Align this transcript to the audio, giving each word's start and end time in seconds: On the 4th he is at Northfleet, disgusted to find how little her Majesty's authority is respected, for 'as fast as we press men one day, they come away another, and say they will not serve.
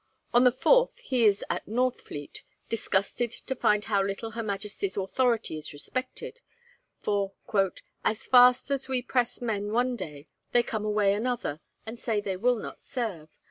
On 0.33 0.43
the 0.43 0.51
4th 0.51 0.97
he 0.97 1.25
is 1.25 1.45
at 1.47 1.67
Northfleet, 1.67 2.41
disgusted 2.69 3.29
to 3.45 3.55
find 3.55 3.85
how 3.85 4.01
little 4.01 4.31
her 4.31 4.41
Majesty's 4.41 4.97
authority 4.97 5.59
is 5.59 5.73
respected, 5.73 6.41
for 7.01 7.33
'as 8.03 8.25
fast 8.25 8.71
as 8.71 8.87
we 8.89 9.03
press 9.03 9.43
men 9.43 9.71
one 9.71 9.95
day, 9.95 10.27
they 10.53 10.63
come 10.63 10.85
away 10.85 11.13
another, 11.13 11.59
and 11.85 11.99
say 11.99 12.19
they 12.19 12.35
will 12.35 12.57
not 12.57 12.81
serve. 12.81 13.29